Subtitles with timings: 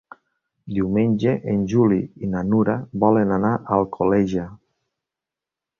[0.77, 4.49] Diumenge en Juli i na Nura volen anar a Alcoleja.